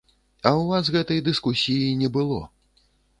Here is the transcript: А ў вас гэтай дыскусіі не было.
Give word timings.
А 0.43 0.49
ў 0.51 0.61
вас 0.71 0.87
гэтай 0.95 1.21
дыскусіі 1.27 1.91
не 2.01 2.09
было. 2.17 2.41